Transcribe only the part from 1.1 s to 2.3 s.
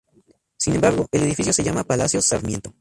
el edificio se llama Palacio